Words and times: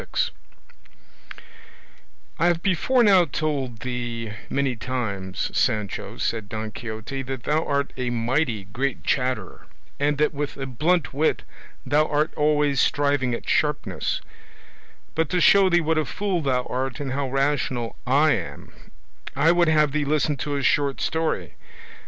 "I 2.39 2.47
have 2.47 2.63
before 2.63 3.03
now 3.03 3.25
told 3.25 3.81
thee 3.81 4.33
many 4.49 4.75
times, 4.75 5.55
Sancho," 5.55 6.17
said 6.17 6.49
Don 6.49 6.71
Quixote, 6.71 7.21
"that 7.21 7.43
thou 7.43 7.63
art 7.63 7.93
a 7.95 8.09
mighty 8.09 8.63
great 8.63 9.03
chatterer, 9.03 9.67
and 9.99 10.17
that 10.17 10.33
with 10.33 10.57
a 10.57 10.65
blunt 10.65 11.13
wit 11.13 11.43
thou 11.85 12.07
art 12.07 12.33
always 12.33 12.81
striving 12.81 13.35
at 13.35 13.47
sharpness; 13.47 14.21
but 15.13 15.29
to 15.29 15.39
show 15.39 15.69
thee 15.69 15.81
what 15.81 15.99
a 15.99 16.05
fool 16.05 16.41
thou 16.41 16.63
art 16.63 16.99
and 16.99 17.11
how 17.11 17.29
rational 17.29 17.95
I 18.07 18.31
am, 18.31 18.73
I 19.35 19.51
would 19.51 19.67
have 19.67 19.91
thee 19.91 20.03
listen 20.03 20.35
to 20.37 20.55
a 20.55 20.63
short 20.63 20.99
story. 20.99 21.53